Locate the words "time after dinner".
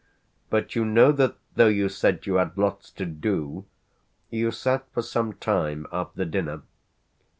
5.33-6.63